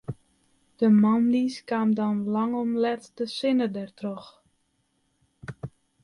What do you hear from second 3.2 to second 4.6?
sinne dertroch.